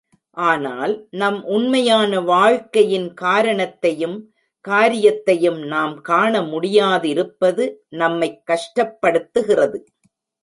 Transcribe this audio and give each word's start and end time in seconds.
ஆனால், 0.37 1.07
நம் 1.11 1.43
உண்மையான 1.43 2.21
வாழ்க்கையின் 2.21 3.13
காரணத்தையும் 3.13 4.33
காரியத்தையும் 4.61 5.59
நாம் 5.59 6.01
காண 6.01 6.41
முடியாதிருப்பது 6.41 7.75
நம்மைக் 7.89 8.41
கஷ்டப்படுத்துகிறது. 8.47 9.79